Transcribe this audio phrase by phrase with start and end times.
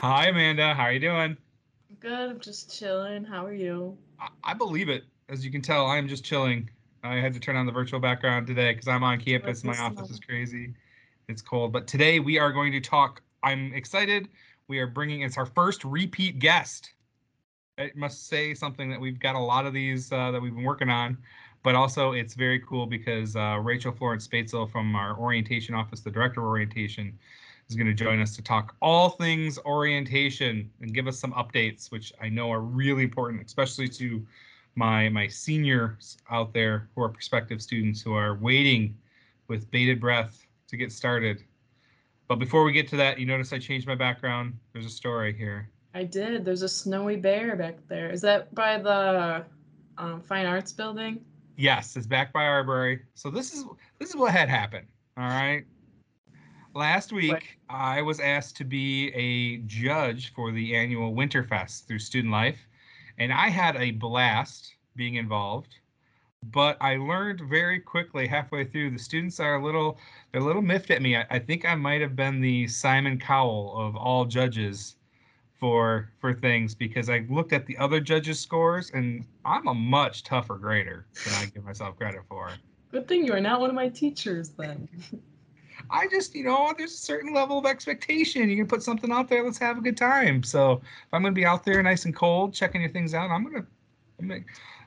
[0.00, 0.74] Hi, Amanda.
[0.74, 1.36] How are you doing?
[2.00, 2.30] Good.
[2.30, 3.24] I'm just chilling.
[3.24, 3.96] How are you?
[4.20, 5.04] I, I believe it.
[5.28, 6.70] As you can tell, I am just chilling.
[7.04, 9.62] I had to turn on the virtual background today because I'm on campus.
[9.62, 10.74] My office is crazy.
[11.28, 11.72] It's cold.
[11.72, 13.22] But today we are going to talk.
[13.42, 14.28] I'm excited.
[14.66, 16.92] We are bringing, it's our first repeat guest.
[17.78, 20.64] I must say something that we've got a lot of these uh, that we've been
[20.64, 21.16] working on,
[21.62, 26.10] but also it's very cool because uh, Rachel Florence Spaetzel from our orientation office, the
[26.10, 27.18] director of orientation,
[27.68, 31.90] is going to join us to talk all things orientation and give us some updates,
[31.90, 34.26] which I know are really important, especially to
[34.74, 38.96] my my seniors out there who are prospective students who are waiting
[39.48, 41.42] with bated breath to get started.
[42.28, 44.54] But before we get to that, you notice I changed my background.
[44.72, 45.68] There's a story here.
[45.94, 46.44] I did.
[46.44, 48.10] There's a snowy bear back there.
[48.10, 49.44] Is that by the
[49.96, 51.24] um, Fine Arts Building?
[51.58, 53.00] Yes, it's back by Arbury.
[53.14, 53.64] So this is
[53.98, 54.86] this is what had happened.
[55.16, 55.64] All right.
[56.72, 57.42] Last week, what?
[57.68, 62.60] I was asked to be a judge for the annual Winterfest through Student Life,
[63.18, 65.74] and I had a blast being involved.
[66.44, 69.98] But I learned very quickly halfway through the students are a little
[70.30, 71.16] they're a little miffed at me.
[71.16, 74.94] I, I think I might have been the Simon Cowell of all judges
[75.58, 80.22] for for things because I looked at the other judges' scores and I'm a much
[80.22, 82.50] tougher grader than I give myself credit for.
[82.90, 84.88] Good thing you are not one of my teachers then.
[85.90, 88.48] I just, you know, there's a certain level of expectation.
[88.50, 90.42] You can put something out there, let's have a good time.
[90.42, 93.44] So if I'm gonna be out there nice and cold, checking your things out, I'm
[93.44, 93.66] gonna,
[94.18, 94.40] I'm gonna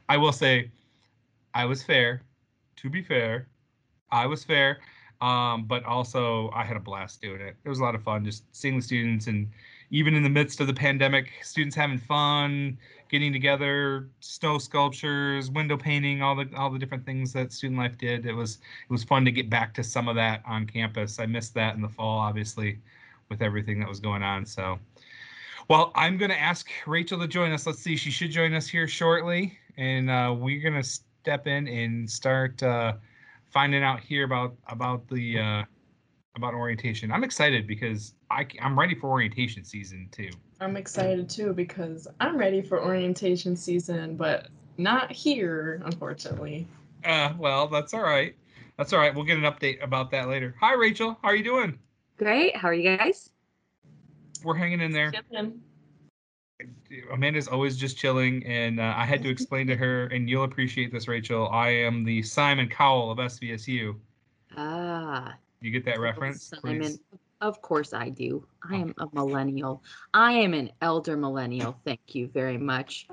[0.10, 0.70] I will say
[1.54, 2.22] I was fair.
[2.78, 3.48] To be fair,
[4.12, 4.80] I was fair.
[5.22, 7.56] Um, but also I had a blast doing it.
[7.64, 9.48] It was a lot of fun just seeing the students and
[9.92, 12.78] even in the midst of the pandemic, students having fun,
[13.10, 17.98] getting together, snow sculptures, window painting, all the all the different things that student life
[17.98, 18.26] did.
[18.26, 21.20] It was it was fun to get back to some of that on campus.
[21.20, 22.80] I missed that in the fall, obviously,
[23.30, 24.46] with everything that was going on.
[24.46, 24.80] So,
[25.68, 27.68] well, I'm going to ask Rachel to join us.
[27.68, 31.68] Let's see, she should join us here shortly, and uh, we're going to step in
[31.68, 32.94] and start uh,
[33.50, 35.64] finding out here about about the uh,
[36.36, 37.12] about orientation.
[37.12, 40.30] I'm excited because I, I'm ready for orientation season too.
[40.60, 44.48] I'm excited too because I'm ready for orientation season, but
[44.78, 46.68] not here, unfortunately.
[47.04, 48.36] Uh, well, that's all right.
[48.78, 49.14] That's all right.
[49.14, 50.56] We'll get an update about that later.
[50.60, 51.18] Hi, Rachel.
[51.22, 51.78] How are you doing?
[52.18, 52.56] Great.
[52.56, 53.30] How are you guys?
[54.44, 55.12] We're hanging in there.
[57.12, 60.92] Amanda's always just chilling, and uh, I had to explain to her, and you'll appreciate
[60.92, 61.50] this, Rachel.
[61.50, 63.96] I am the Simon Cowell of SVSU.
[64.56, 65.36] Ah.
[65.62, 66.52] You get that reference?
[66.62, 66.82] Simon.
[66.82, 67.00] Please?
[67.42, 68.46] Of course I do.
[68.70, 69.84] I am a millennial.
[70.14, 71.76] I am an elder millennial.
[71.86, 73.08] Thank you very much.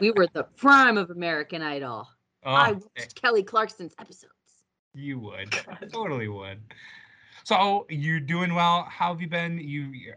[0.00, 2.08] We were the prime of American Idol.
[2.44, 4.32] Oh, I watched Kelly Clarkson's episodes.
[4.94, 5.52] You would.
[5.92, 6.60] totally would.
[7.44, 8.86] So you're doing well.
[8.88, 9.58] How have you been?
[9.58, 10.14] You,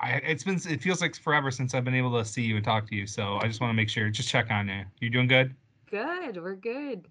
[0.00, 0.58] I, it's been.
[0.68, 3.06] It feels like forever since I've been able to see you and talk to you.
[3.06, 4.84] So I just want to make sure, just check on you.
[5.00, 5.54] You're doing good?
[5.90, 6.42] Good.
[6.42, 7.08] We're good.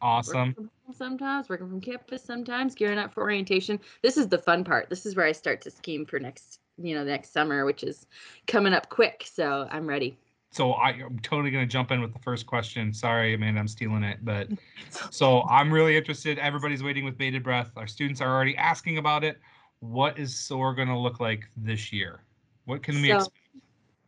[0.00, 0.70] Awesome.
[0.96, 3.78] Sometimes working from campus, sometimes gearing up for orientation.
[4.02, 4.88] This is the fun part.
[4.88, 8.06] This is where I start to scheme for next, you know, next summer, which is
[8.46, 9.26] coming up quick.
[9.30, 10.16] So I'm ready.
[10.50, 12.92] So I, am totally going to jump in with the first question.
[12.94, 14.48] Sorry, Amanda, I'm stealing it, but
[15.10, 16.38] so I'm really interested.
[16.38, 17.72] Everybody's waiting with bated breath.
[17.76, 19.38] Our students are already asking about it.
[19.80, 22.20] What is SOAR going to look like this year?
[22.64, 23.36] What can we so, expect?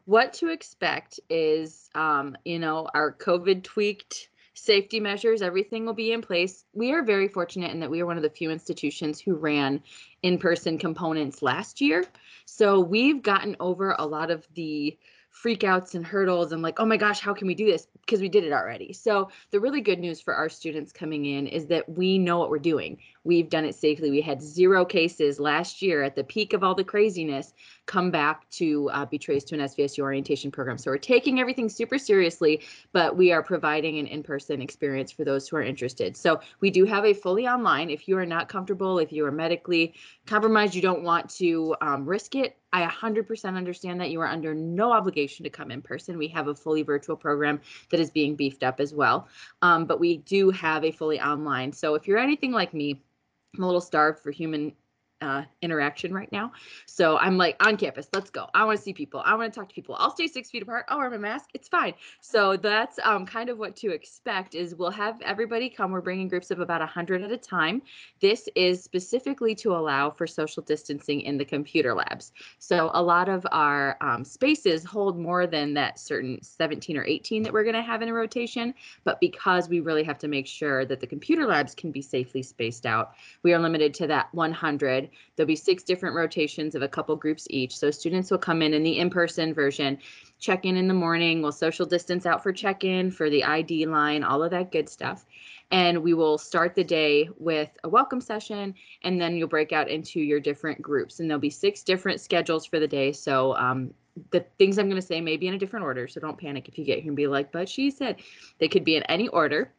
[0.07, 6.13] What to expect is, um, you know, our COVID tweaked safety measures, everything will be
[6.13, 6.65] in place.
[6.75, 9.83] We are very fortunate in that we are one of the few institutions who ran
[10.23, 12.05] in person components last year.
[12.45, 14.99] So we've gotten over a lot of the
[15.33, 17.87] freakouts and hurdles and like, oh my gosh, how can we do this?
[18.01, 18.93] Because we did it already.
[18.93, 22.51] So the really good news for our students coming in is that we know what
[22.51, 22.99] we're doing.
[23.29, 24.11] We've done it safely.
[24.11, 27.53] We had zero cases last year at the peak of all the craziness
[27.85, 30.79] come back to uh, be traced to an SVSU orientation program.
[30.79, 32.63] So we're taking everything super seriously,
[32.95, 36.17] but we are providing an in-person experience for those who are interested.
[36.17, 37.91] So we do have a fully online.
[37.91, 39.93] If you are not comfortable, if you are medically
[40.25, 44.55] compromised, you don't want to um, risk it, I 100% understand that you are under
[44.55, 46.17] no obligation to come in person.
[46.17, 47.61] We have a fully virtual program
[47.91, 49.29] that is being beefed up as well.
[49.61, 51.73] Um, but we do have a fully online.
[51.73, 53.03] So if you're anything like me,
[53.57, 54.73] I'm a little starved for human
[55.21, 56.53] uh, interaction right now.
[56.87, 58.47] So I'm like on campus, let's go.
[58.55, 59.23] I want to see people.
[59.25, 59.97] I want to talk to people.
[59.99, 60.85] I'll stay six feet apart.
[60.89, 61.51] I'll wear my mask.
[61.55, 61.95] It's fine.
[62.21, 64.55] So that's um, kind of what to expect.
[64.55, 65.91] Is we'll have everybody come.
[65.91, 67.83] We're bringing groups of about hundred at a time.
[68.21, 72.33] This is specifically to allow for social distancing in the computer labs.
[72.59, 77.43] So a lot of our um, spaces hold more than that certain 17 or 18
[77.43, 78.75] that we're going to have in a rotation.
[79.05, 82.43] But because we really have to make sure that the computer labs can be safely
[82.43, 83.13] spaced out,
[83.43, 87.47] we are limited to that 100 There'll be six different rotations of a couple groups
[87.51, 87.77] each.
[87.77, 89.99] So students will come in in the in-person version,
[90.39, 94.23] check in in the morning, we'll social distance out for check-in, for the ID line,
[94.23, 95.27] all of that good stuff.
[95.71, 99.89] And we will start the day with a welcome session, and then you'll break out
[99.89, 101.21] into your different groups.
[101.21, 103.13] And there'll be six different schedules for the day.
[103.13, 103.93] So um,
[104.31, 106.09] the things I'm going to say may be in a different order.
[106.09, 108.17] So don't panic if you get here and be like, but she said
[108.59, 109.73] they could be in any order.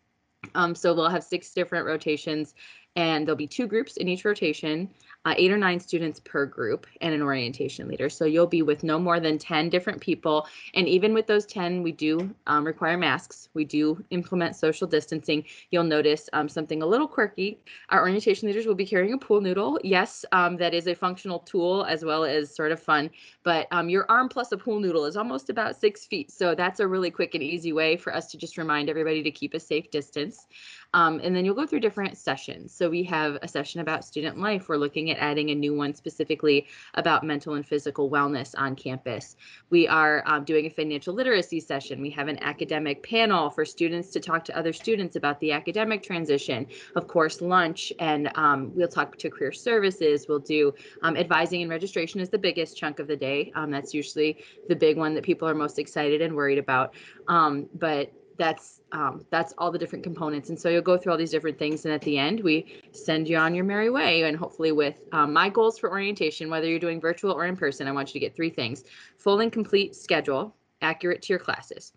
[0.55, 2.53] Um, so we'll have six different rotations
[2.95, 4.89] and there'll be two groups in each rotation
[5.25, 8.09] uh, eight or nine students per group and an orientation leader.
[8.09, 10.47] So you'll be with no more than 10 different people.
[10.73, 13.49] And even with those 10, we do um, require masks.
[13.53, 15.43] We do implement social distancing.
[15.71, 17.59] You'll notice um, something a little quirky.
[17.89, 19.79] Our orientation leaders will be carrying a pool noodle.
[19.83, 23.09] Yes, um, that is a functional tool as well as sort of fun,
[23.43, 26.31] but um, your arm plus a pool noodle is almost about six feet.
[26.31, 29.31] So that's a really quick and easy way for us to just remind everybody to
[29.31, 30.47] keep a safe distance.
[30.93, 32.73] Um, and then you'll go through different sessions.
[32.73, 34.69] So we have a session about student life.
[34.69, 39.35] We're looking at adding a new one specifically about mental and physical wellness on campus.
[39.69, 42.01] We are um, doing a financial literacy session.
[42.01, 46.01] We have an academic panel for students to talk to other students about the academic
[46.01, 46.65] transition.
[46.95, 50.25] Of course, lunch, and um, we'll talk to career services.
[50.27, 53.51] We'll do um, advising and registration is the biggest chunk of the day.
[53.55, 56.95] Um, that's usually the big one that people are most excited and worried about.
[57.27, 60.49] Um, but that's um, that's all the different components.
[60.49, 63.29] And so you'll go through all these different things and at the end we send
[63.29, 66.79] you on your merry way and hopefully with um, my goals for orientation whether you're
[66.79, 68.85] doing virtual or in person i want you to get three things.
[69.17, 71.93] Full and complete schedule accurate to your classes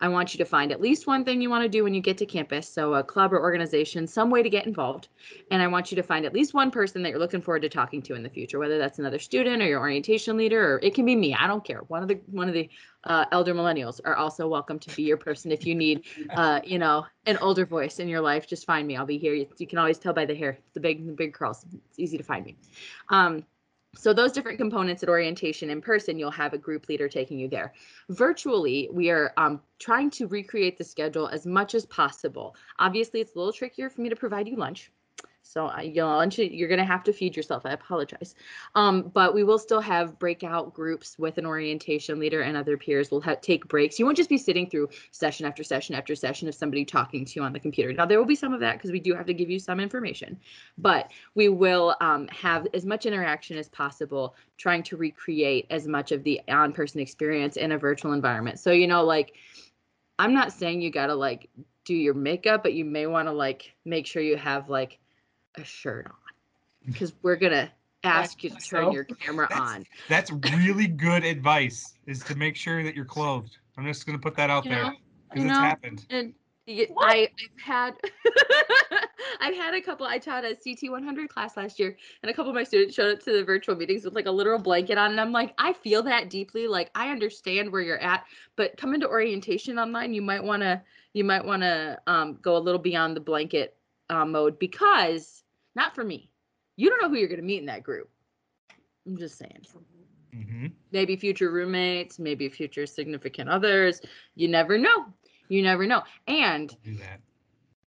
[0.00, 2.00] I want you to find at least one thing you want to do when you
[2.00, 2.68] get to campus.
[2.68, 5.08] So, a club or organization, some way to get involved.
[5.50, 7.68] And I want you to find at least one person that you're looking forward to
[7.68, 10.94] talking to in the future, whether that's another student or your orientation leader, or it
[10.94, 11.34] can be me.
[11.34, 11.80] I don't care.
[11.88, 12.68] One of the one of the
[13.04, 16.78] uh, elder millennials are also welcome to be your person if you need, uh, you
[16.78, 18.46] know, an older voice in your life.
[18.46, 18.96] Just find me.
[18.96, 19.32] I'll be here.
[19.32, 21.64] You, you can always tell by the hair, the big the big curls.
[21.88, 22.56] It's easy to find me.
[23.08, 23.44] Um,
[23.96, 27.48] so those different components at orientation in person, you'll have a group leader taking you
[27.48, 27.72] there.
[28.10, 32.54] Virtually, we are um, trying to recreate the schedule as much as possible.
[32.78, 34.90] Obviously, it's a little trickier for me to provide you lunch
[35.46, 37.64] so I, you know, you're going to have to feed yourself.
[37.64, 38.34] I apologize.
[38.74, 43.10] Um, but we will still have breakout groups with an orientation leader and other peers.
[43.10, 43.98] We'll have, take breaks.
[43.98, 47.32] You won't just be sitting through session after session after session of somebody talking to
[47.36, 47.92] you on the computer.
[47.92, 49.78] Now there will be some of that because we do have to give you some
[49.78, 50.38] information,
[50.78, 56.12] but we will um, have as much interaction as possible, trying to recreate as much
[56.12, 58.58] of the on-person experience in a virtual environment.
[58.58, 59.34] So you know, like,
[60.18, 61.48] I'm not saying you got to like
[61.84, 64.98] do your makeup, but you may want to like make sure you have like
[65.58, 66.12] a shirt on
[66.84, 67.70] because we're gonna
[68.04, 69.86] ask you to turn so, your camera that's, on.
[70.08, 71.94] That's really good advice.
[72.06, 73.58] Is to make sure that you're clothed.
[73.76, 74.94] I'm just gonna put that out you there
[75.30, 76.06] because it's happened.
[76.10, 76.34] And
[76.68, 77.28] I, I've
[77.62, 77.94] had
[79.40, 80.06] I've had a couple.
[80.06, 83.12] I taught a CT 100 class last year, and a couple of my students showed
[83.12, 85.72] up to the virtual meetings with like a literal blanket on, and I'm like, I
[85.72, 86.66] feel that deeply.
[86.66, 88.24] Like I understand where you're at,
[88.56, 90.82] but coming to orientation online, you might want to
[91.12, 93.76] you might want to um, go a little beyond the blanket
[94.10, 95.44] uh, mode because
[95.76, 96.30] not for me.
[96.76, 98.08] You don't know who you're going to meet in that group.
[99.06, 99.64] I'm just saying.
[100.34, 100.66] Mm-hmm.
[100.90, 104.00] Maybe future roommates, maybe future significant others.
[104.34, 105.06] You never know.
[105.48, 106.02] You never know.
[106.26, 106.76] And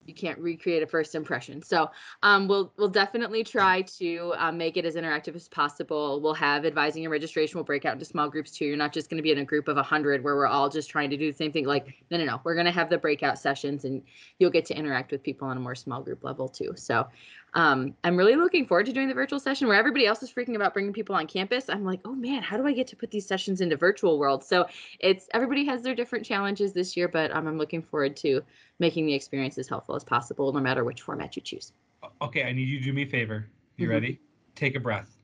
[0.09, 1.61] you can't recreate a first impression.
[1.61, 1.91] So
[2.23, 6.19] um, we'll we'll definitely try to um, make it as interactive as possible.
[6.19, 7.57] We'll have advising and registration.
[7.57, 8.65] We'll break out into small groups too.
[8.65, 10.89] You're not just going to be in a group of hundred where we're all just
[10.89, 11.65] trying to do the same thing.
[11.65, 12.41] Like no, no, no.
[12.43, 14.01] We're going to have the breakout sessions, and
[14.39, 16.73] you'll get to interact with people on a more small group level too.
[16.75, 17.07] So
[17.53, 20.55] um, I'm really looking forward to doing the virtual session where everybody else is freaking
[20.55, 21.69] about bringing people on campus.
[21.69, 24.43] I'm like, oh man, how do I get to put these sessions into virtual world?
[24.43, 24.67] So
[24.99, 28.41] it's everybody has their different challenges this year, but um, I'm looking forward to
[28.79, 31.73] making the experience as helpful as possible, no matter which format you choose.
[32.21, 33.49] Okay, I need you to do me a favor.
[33.77, 33.93] You mm-hmm.
[33.93, 34.19] ready?
[34.55, 35.17] Take a breath.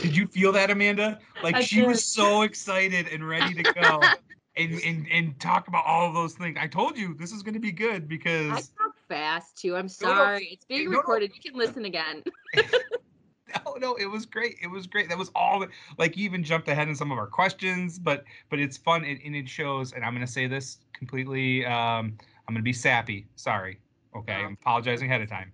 [0.00, 1.18] Did you feel that, Amanda?
[1.42, 1.88] Like I she did.
[1.88, 4.00] was so excited and ready to go.
[4.56, 6.58] and, and and talk about all of those things.
[6.60, 8.70] I told you this is going to be good because
[9.12, 9.76] fast too.
[9.76, 10.14] I'm sorry.
[10.14, 11.32] No, no, it's being no, recorded.
[11.34, 12.22] You can listen again.
[12.56, 14.56] no, no, it was great.
[14.62, 15.08] It was great.
[15.08, 18.24] That was all that, like you even jumped ahead in some of our questions, but
[18.48, 19.92] but it's fun and, and it shows.
[19.92, 21.66] And I'm going to say this completely.
[21.66, 22.16] Um,
[22.48, 23.26] I'm going to be sappy.
[23.36, 23.78] Sorry.
[24.16, 25.52] Okay, I'm apologizing ahead of time.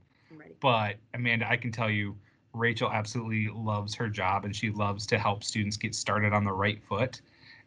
[0.60, 2.16] But Amanda, I can tell you
[2.52, 6.52] Rachel absolutely loves her job and she loves to help students get started on the
[6.52, 7.20] right foot.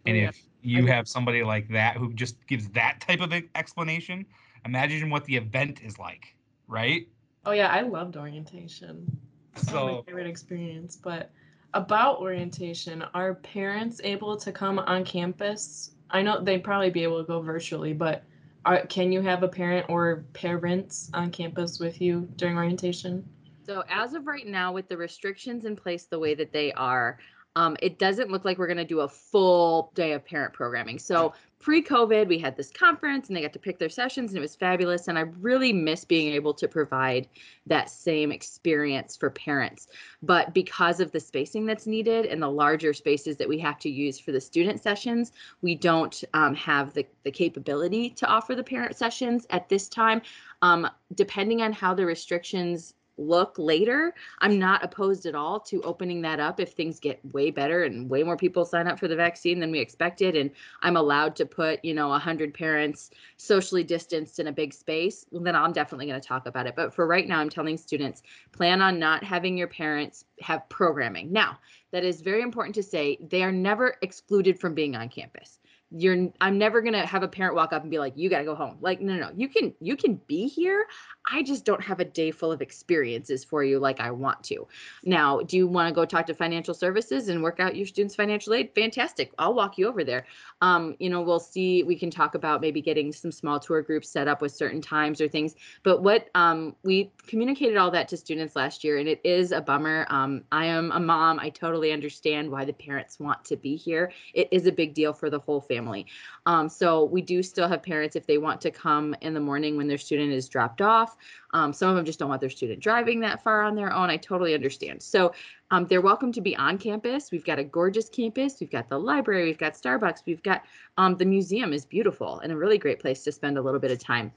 [0.06, 0.30] And Oh, yeah.
[0.30, 4.26] if you have somebody like that who just gives that type of explanation,
[4.66, 6.36] imagine what the event is like,
[6.68, 7.08] right?
[7.46, 9.20] Oh yeah, I loved orientation.
[9.56, 10.96] So my favorite experience.
[10.96, 11.32] But
[11.74, 15.92] about orientation, are parents able to come on campus?
[16.10, 18.24] I know they'd probably be able to go virtually, but
[18.66, 23.28] are, can you have a parent or parents on campus with you during orientation?
[23.66, 27.18] So as of right now, with the restrictions in place the way that they are,
[27.56, 31.00] um, it doesn't look like we're going to do a full day of parent programming.
[31.00, 34.42] So pre-COVID, we had this conference and they got to pick their sessions and it
[34.42, 35.08] was fabulous.
[35.08, 37.28] And I really miss being able to provide
[37.68, 39.88] that same experience for parents.
[40.24, 43.90] But because of the spacing that's needed and the larger spaces that we have to
[43.90, 48.64] use for the student sessions, we don't um, have the, the capability to offer the
[48.64, 50.22] parent sessions at this time.
[50.64, 56.22] Um, depending on how the restrictions look later, I'm not opposed at all to opening
[56.22, 59.16] that up if things get way better and way more people sign up for the
[59.16, 60.36] vaccine than we expected.
[60.36, 60.52] And
[60.82, 65.56] I'm allowed to put, you know, 100 parents socially distanced in a big space, then
[65.56, 66.76] I'm definitely going to talk about it.
[66.76, 71.32] But for right now, I'm telling students plan on not having your parents have programming.
[71.32, 71.60] Now,
[71.92, 75.60] that is very important to say they are never excluded from being on campus
[75.92, 78.40] you're i'm never going to have a parent walk up and be like you got
[78.40, 80.86] to go home like no no no you can you can be here
[81.32, 84.68] i just don't have a day full of experiences for you like i want to.
[85.04, 88.16] Now do you want to go talk to financial services and work out your students
[88.16, 88.72] financial aid?
[88.76, 90.26] Fantastic i'll walk you over there.
[90.62, 94.10] Um, you know we'll see we can talk about maybe getting some small tour groups
[94.10, 95.56] set up with certain times or things.
[95.84, 99.62] But what um, we communicated all that to students last year and it is a
[99.62, 100.06] bummer.
[100.10, 104.12] Um, i am a mom i totally understand why the parents want to be here.
[104.34, 106.06] It is a big deal for the whole family.
[106.46, 109.78] Um, so we do still have parents if they want to come in the morning
[109.78, 111.18] when their student is dropped off
[111.54, 114.10] um, some of them just don't want their student driving that far on their own.
[114.10, 115.02] I totally understand.
[115.02, 115.34] So
[115.72, 117.32] um, they're welcome to be on campus.
[117.32, 118.58] We've got a gorgeous campus.
[118.60, 119.46] We've got the library.
[119.46, 120.24] We've got starbucks.
[120.26, 120.64] We've got
[120.98, 123.92] um, the museum is beautiful and a really great place to spend a little bit
[123.92, 124.32] of time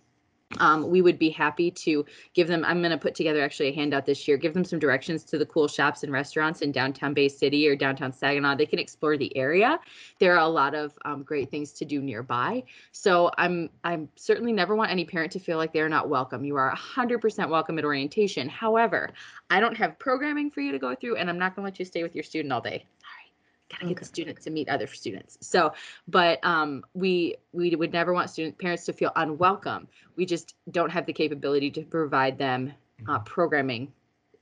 [0.59, 3.75] um, we would be happy to give them i'm going to put together actually a
[3.75, 7.15] handout this year give them some directions to the cool shops and restaurants in downtown
[7.15, 8.55] bay city or downtown saginaw.
[8.55, 9.79] They can explore the area.
[10.19, 12.63] There are a lot of um, great things to do nearby.
[12.93, 16.45] So i'm i'm certainly never want any parent to feel like they're not welcome.
[16.45, 18.49] You are 100% welcome at orientation.
[18.49, 19.11] However
[19.51, 21.79] i don't have programming for you to go through and i'm not going to let
[21.79, 22.85] you stay with your student all day
[23.71, 24.06] gotta get the Okay.
[24.06, 25.38] student to meet other students.
[25.40, 25.73] So
[26.09, 29.88] but um, we we would never want student parents to feel unwelcome.
[30.16, 32.73] We just don't have the capability to provide them
[33.09, 33.92] uh, programming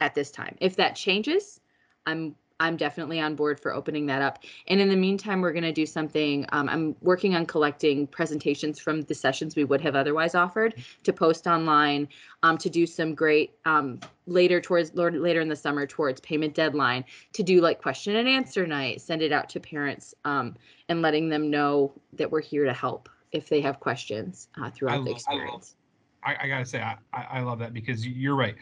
[0.00, 0.56] at this time.
[0.60, 1.60] If that changes
[2.06, 4.38] i'm i'm definitely on board for opening that up
[4.68, 8.78] and in the meantime we're going to do something um, i'm working on collecting presentations
[8.78, 12.08] from the sessions we would have otherwise offered to post online
[12.44, 17.04] um, to do some great um, later towards later in the summer towards payment deadline
[17.32, 20.54] to do like question and answer night send it out to parents um,
[20.88, 25.04] and letting them know that we're here to help if they have questions uh, throughout
[25.04, 25.76] the love- I love- experience
[26.24, 28.54] I, I gotta say, I, I I love that because you're right.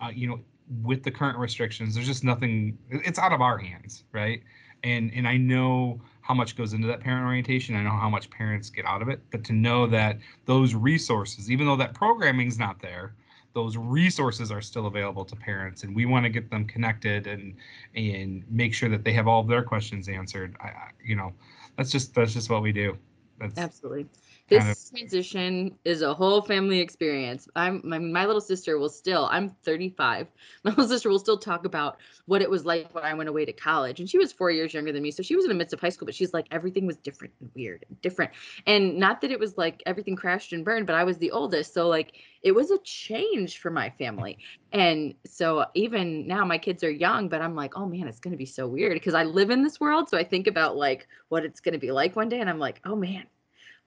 [0.00, 0.38] Uh, you know,
[0.82, 2.78] with the current restrictions, there's just nothing.
[2.90, 4.42] It's out of our hands, right?
[4.84, 7.74] And and I know how much goes into that parent orientation.
[7.74, 9.20] I know how much parents get out of it.
[9.30, 13.14] But to know that those resources, even though that programming's not there,
[13.54, 17.54] those resources are still available to parents, and we want to get them connected and
[17.94, 20.54] and make sure that they have all of their questions answered.
[20.60, 21.32] I, you know,
[21.76, 22.96] that's just that's just what we do.
[23.38, 24.06] That's Absolutely.
[24.48, 27.48] Kind This transition is a whole family experience.
[27.54, 30.28] I'm my, my little sister will still, I'm 35.
[30.64, 33.44] My little sister will still talk about what it was like when I went away
[33.44, 34.00] to college.
[34.00, 35.10] And she was four years younger than me.
[35.10, 37.34] So she was in the midst of high school, but she's like, everything was different
[37.40, 38.32] and weird and different.
[38.66, 41.74] And not that it was like everything crashed and burned, but I was the oldest.
[41.74, 44.38] So like it was a change for my family.
[44.72, 48.36] And so even now my kids are young, but I'm like, oh man, it's gonna
[48.36, 50.08] be so weird because I live in this world.
[50.08, 52.80] So I think about like what it's gonna be like one day, and I'm like,
[52.84, 53.24] oh man,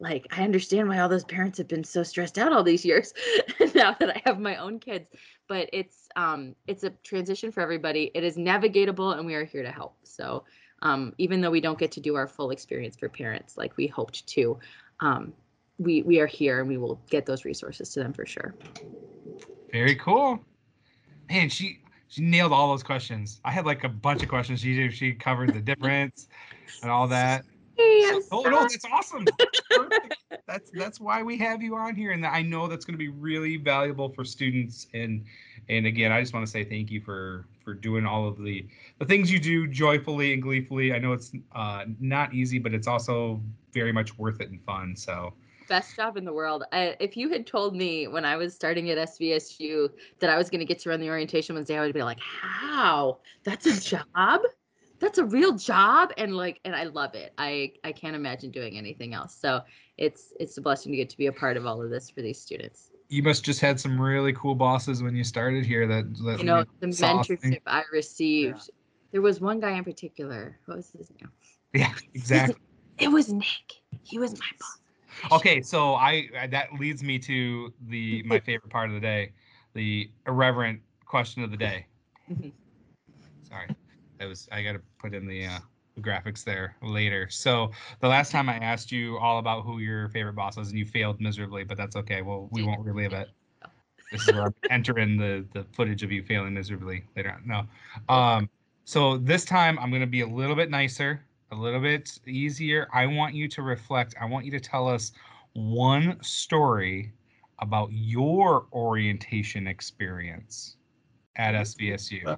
[0.02, 3.14] like I understand why all those parents have been so stressed out all these years
[3.76, 5.08] now that I have my own kids.
[5.48, 8.12] But it's um it's a transition for everybody.
[8.16, 9.96] It is navigatable and we are here to help.
[10.04, 10.44] So
[10.82, 13.86] um even though we don't get to do our full experience for parents like we
[13.88, 14.60] hoped to,
[15.00, 15.34] um
[15.78, 18.56] we we are here and we will get those resources to them for sure.
[19.72, 20.44] Very cool.
[21.30, 23.40] Man, she she nailed all those questions.
[23.46, 24.62] I had like a bunch of questions.
[24.62, 26.28] She she covered the difference
[26.82, 27.46] and all that.
[27.82, 29.26] Hey, So- I'm oh no, that's awesome.
[30.48, 33.10] That's that's why we have you on here, and I know that's going to be
[33.10, 34.88] really valuable for students.
[34.94, 35.26] And
[35.70, 38.68] and again, I just want to say thank you for for doing all of the
[39.00, 40.94] the things you do joyfully and gleefully.
[40.94, 43.42] I know it's uh, not easy, but it's also
[43.74, 44.96] very much worth it and fun.
[44.96, 45.34] So
[45.70, 46.66] best job in the world.
[46.74, 50.50] I, if you had told me when I was starting at SVSU that I was
[50.50, 53.20] going to get to run the orientation Wednesday, I would be like, "How?
[53.46, 54.42] That's a job?
[55.02, 57.34] That's a real job!" And like, and I love it.
[57.38, 59.36] I I can't imagine doing anything else.
[59.36, 59.62] So
[59.98, 62.22] it's it's a blessing to get to be a part of all of this for
[62.22, 62.92] these students.
[63.10, 65.86] You must just had some really cool bosses when you started here.
[65.88, 67.02] That, that You know, the things.
[67.02, 68.70] mentorship I received.
[69.12, 70.58] There was one guy in particular.
[70.66, 71.30] What was his name?
[71.74, 72.56] Yeah, exactly.
[73.00, 73.82] It was Nick.
[74.04, 75.40] He was my boss.
[75.40, 79.34] Okay, so I I- that leads me to the my favorite part of the day,
[79.74, 81.86] the irreverent question of the day.
[83.44, 83.68] Sorry,
[84.22, 85.60] that was I got to put in the uh,
[86.00, 87.28] graphics there later.
[87.30, 90.78] So the last time I asked you all about who your favorite boss was, and
[90.78, 92.22] you failed miserably, but that's okay.
[92.22, 93.30] Well, we won't relive it.
[94.12, 97.42] This is where I'm entering the the footage of you failing miserably later on.
[97.46, 98.50] No, um,
[98.86, 102.88] so this time I'm gonna be a little bit nicer, a little bit easier.
[102.94, 104.14] I want you to reflect.
[104.22, 105.14] I want you to tell us
[105.54, 107.12] one story
[107.60, 110.78] about your orientation experience
[111.38, 112.38] at SVSU.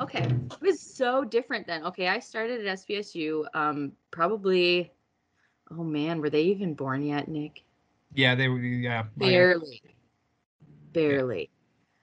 [0.00, 1.84] Okay, it was so different then.
[1.84, 4.92] Okay, I started at SVSU um probably
[5.70, 7.64] oh man, were they even born yet, Nick?
[8.14, 8.58] Yeah, they were.
[8.58, 9.82] Yeah, Barely.
[10.92, 11.50] Barely.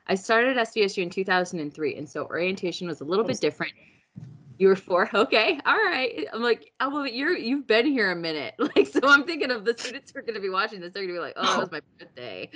[0.08, 3.74] I started at SVSU in 2003 and so orientation was a little bit different.
[4.58, 6.27] You were four, okay, all right.
[6.34, 9.65] I'm like, oh, well, you're you've been here a minute, like, so I'm thinking of
[9.65, 10.93] the students who are going to be watching this.
[10.93, 12.50] They're going to be like, oh, that was my birthday.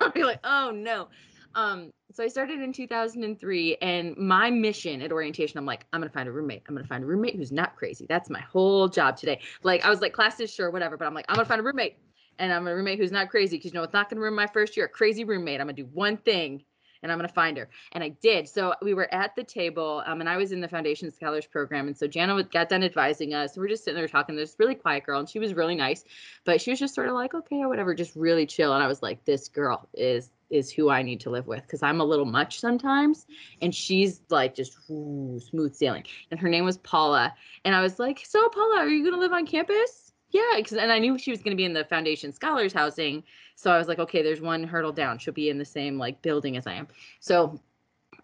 [0.00, 1.08] I'll be like, oh no.
[1.56, 6.12] Um, so I started in 2003, and my mission at orientation, I'm like, I'm gonna
[6.12, 6.62] find a roommate.
[6.68, 8.04] I'm gonna find a roommate who's not crazy.
[8.06, 9.40] That's my whole job today.
[9.62, 11.96] Like, I was like, classes, sure, whatever, but I'm like, I'm gonna find a roommate,
[12.38, 14.46] and I'm a roommate who's not crazy because you know it's not gonna ruin my
[14.46, 14.84] first year.
[14.84, 15.60] A crazy roommate.
[15.60, 16.62] I'm gonna do one thing,
[17.02, 17.70] and I'm gonna find her.
[17.92, 18.46] And I did.
[18.50, 21.86] So we were at the table, um, and I was in the Foundation Scholars Program,
[21.86, 23.56] and so Jana got done advising us.
[23.56, 24.36] We're just sitting there talking.
[24.36, 26.04] This really quiet girl, and she was really nice,
[26.44, 28.74] but she was just sort of like, okay, or whatever, just really chill.
[28.74, 31.82] And I was like, this girl is is who I need to live with because
[31.82, 33.26] I'm a little much sometimes,
[33.62, 36.04] and she's like just ooh, smooth sailing.
[36.30, 37.34] And her name was Paula,
[37.64, 40.12] and I was like, so Paula, are you gonna live on campus?
[40.30, 43.22] Yeah, 'cause- and I knew she was gonna be in the Foundation Scholars housing,
[43.54, 45.18] so I was like, okay, there's one hurdle down.
[45.18, 46.88] She'll be in the same like building as I am.
[47.20, 47.60] So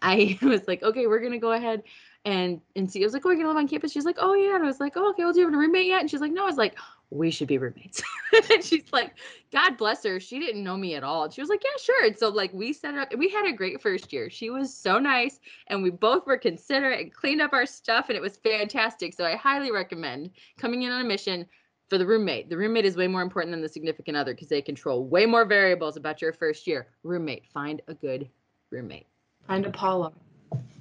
[0.01, 1.83] I was like, okay, we're gonna go ahead
[2.25, 2.91] and and.
[2.95, 3.91] I was like, oh, you're gonna live on campus.
[3.91, 4.55] She's like, oh yeah.
[4.55, 5.23] And I was like, oh, okay.
[5.23, 6.01] Well, do you have a roommate yet?
[6.01, 6.43] And she's like, no.
[6.43, 6.75] I was like,
[7.13, 8.01] we should be roommates.
[8.51, 9.13] and she's like,
[9.51, 10.19] God bless her.
[10.19, 11.25] She didn't know me at all.
[11.25, 12.05] And she was like, yeah, sure.
[12.05, 14.29] And so like we set it up and we had a great first year.
[14.29, 18.17] She was so nice and we both were considerate and cleaned up our stuff and
[18.17, 19.13] it was fantastic.
[19.13, 21.45] So I highly recommend coming in on a mission
[21.87, 22.49] for the roommate.
[22.49, 25.45] The roommate is way more important than the significant other because they control way more
[25.45, 26.87] variables about your first year.
[27.03, 28.27] Roommate, find a good
[28.71, 29.05] roommate.
[29.47, 30.11] Find a Paula.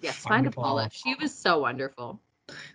[0.00, 0.68] Yes, Find find a a Paula.
[0.68, 0.90] Paula.
[0.92, 2.20] She was so wonderful.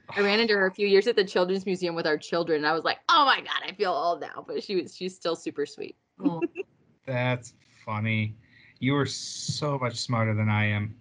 [0.10, 2.67] I ran into her a few years at the Children's Museum with our children, and
[2.67, 5.36] I was like, "Oh my god, I feel old now." But she was she's still
[5.36, 5.95] super sweet.
[6.19, 6.41] Oh,
[7.05, 7.53] That's
[7.86, 8.36] funny.
[8.79, 10.95] You are so much smarter than I am.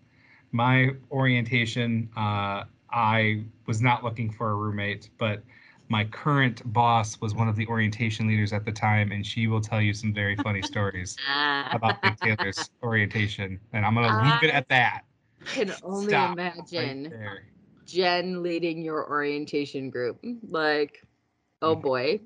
[0.53, 5.43] My orientation, uh, I was not looking for a roommate, but
[5.89, 9.61] my current boss was one of the orientation leaders at the time, and she will
[9.61, 11.17] tell you some very funny stories
[11.73, 13.61] about Big Taylor's orientation.
[13.73, 15.03] And I'm going to leave it at that.
[15.47, 17.45] Can only Stop imagine there.
[17.87, 20.19] Jen leading your orientation group.
[20.49, 21.07] Like,
[21.63, 21.83] oh Mhm.
[21.83, 22.21] boy,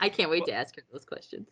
[0.00, 1.48] I can't wait to ask her those questions.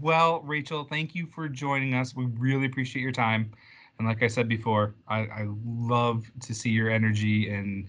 [0.00, 2.14] Well, Rachel, thank you for joining us.
[2.14, 3.52] We really appreciate your time.
[3.98, 7.86] And like I said before, I, I love to see your energy and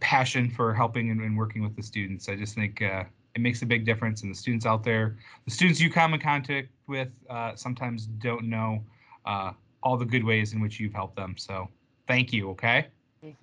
[0.00, 2.28] passion for helping and, and working with the students.
[2.28, 4.22] I just think uh, it makes a big difference.
[4.22, 8.48] And the students out there, the students you come in contact with, uh, sometimes don't
[8.48, 8.82] know
[9.26, 9.52] uh,
[9.84, 11.36] all the good ways in which you've helped them.
[11.36, 11.68] So
[12.08, 12.50] thank you.
[12.50, 12.88] Okay.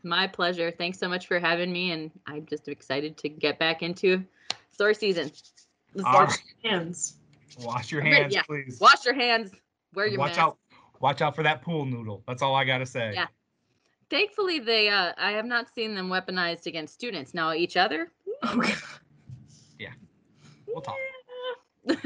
[0.04, 0.72] My pleasure.
[0.72, 4.24] Thanks so much for having me, and I'm just excited to get back into
[4.78, 5.32] SOAR season.
[5.96, 6.20] Let's All go.
[6.26, 6.40] right.
[6.64, 7.16] hands.
[7.62, 8.42] Wash your I'm ready, hands, yeah.
[8.44, 8.80] please.
[8.80, 9.52] Wash your hands.
[9.94, 10.40] Wear your Watch mask.
[10.40, 10.58] out.
[11.00, 12.24] Watch out for that pool noodle.
[12.28, 13.12] That's all I got to say.
[13.14, 13.28] Yeah.
[14.10, 17.34] Thankfully, they uh, I have not seen them weaponized against students.
[17.34, 18.12] Now each other.
[19.80, 19.94] yeah.
[20.68, 20.98] We'll talk.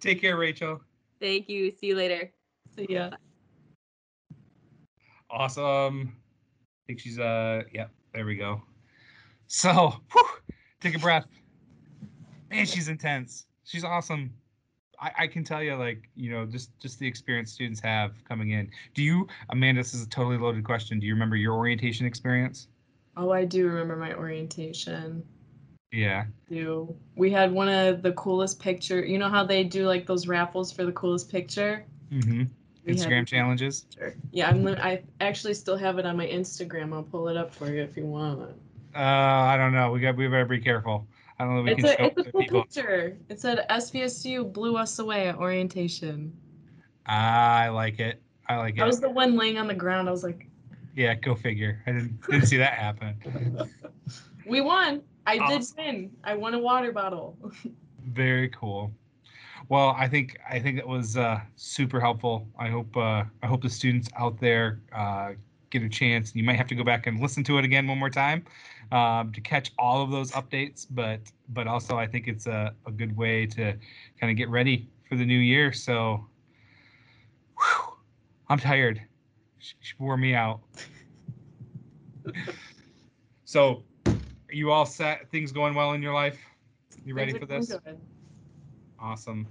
[0.00, 0.80] Take care, Rachel.
[1.20, 1.70] Thank you.
[1.72, 2.30] See you later.
[2.76, 3.10] So, yeah.
[5.30, 6.12] Awesome.
[6.12, 8.62] I think she's uh yeah, there we go.
[9.46, 10.24] So whew,
[10.80, 11.26] take a breath.
[12.50, 13.46] Man, she's intense.
[13.64, 14.32] She's awesome.
[15.00, 18.50] I, I can tell you, like, you know, just just the experience students have coming
[18.50, 18.70] in.
[18.94, 21.00] Do you, Amanda, this is a totally loaded question.
[21.00, 22.68] Do you remember your orientation experience?
[23.16, 25.24] Oh, I do remember my orientation.
[25.92, 26.24] Yeah.
[26.48, 29.04] Do we had one of the coolest picture?
[29.04, 31.84] You know how they do like those raffles for the coolest picture?
[32.12, 32.44] Mm-hmm.
[32.86, 33.86] Instagram challenges.
[33.96, 34.14] Sure.
[34.32, 34.66] Yeah, I'm.
[34.68, 36.92] I actually still have it on my Instagram.
[36.92, 38.40] I'll pull it up for you if you want.
[38.94, 39.90] Uh, I don't know.
[39.90, 41.06] We got we better be careful.
[41.38, 41.60] I don't know.
[41.72, 42.62] If we It's can a it's a cool people.
[42.62, 43.16] picture.
[43.28, 46.32] It said SVSU blew us away at orientation.
[47.06, 48.22] I like it.
[48.48, 48.82] I like it.
[48.82, 50.08] I was the one laying on the ground.
[50.08, 50.48] I was like,
[50.94, 51.82] Yeah, go figure.
[51.86, 53.16] I didn't didn't see that happen.
[54.46, 55.02] we won.
[55.26, 55.76] I did Awesome.
[55.78, 56.10] win.
[56.22, 57.36] I won a water bottle.
[58.06, 58.92] Very cool.
[59.68, 62.46] Well, I think I think it was uh, super helpful.
[62.58, 65.32] I hope uh, I hope the students out there uh,
[65.70, 66.34] get a chance.
[66.34, 68.44] You might have to go back and listen to it again one more time
[68.92, 70.86] um, to catch all of those updates.
[70.90, 73.74] But but also I think it's a, a good way to
[74.20, 75.72] kind of get ready for the new year.
[75.72, 76.26] So
[77.58, 77.94] whew,
[78.48, 79.00] I'm tired.
[79.58, 80.60] She, she wore me out.
[83.44, 84.14] so are
[84.50, 85.30] you all set?
[85.30, 86.38] Things going well in your life?
[87.04, 87.68] You ready for this?
[87.68, 87.98] good.
[89.04, 89.46] Awesome.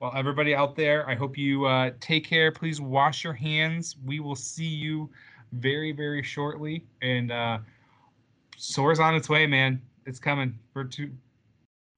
[0.00, 2.52] Well, everybody out there, I hope you uh, take care.
[2.52, 3.96] Please wash your hands.
[4.04, 5.08] We will see you
[5.52, 6.84] very, very shortly.
[7.00, 7.60] And uh,
[8.58, 9.80] SOAR's on its way, man.
[10.04, 10.58] It's coming.
[10.74, 11.10] We're two,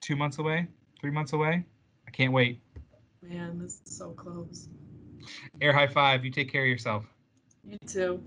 [0.00, 0.68] two months away,
[1.00, 1.64] three months away.
[2.06, 2.60] I can't wait.
[3.22, 4.68] Man, this is so close.
[5.60, 6.24] Air high five.
[6.24, 7.04] You take care of yourself.
[7.64, 8.22] You too.